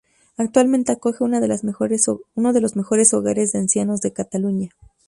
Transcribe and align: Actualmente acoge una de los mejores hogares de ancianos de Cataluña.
Actualmente 0.35 0.91
acoge 0.91 1.23
una 1.23 1.39
de 1.39 1.47
los 1.47 1.63
mejores 1.63 2.07
hogares 2.09 3.51
de 3.51 3.59
ancianos 3.59 4.01
de 4.01 4.11
Cataluña. 4.11 4.69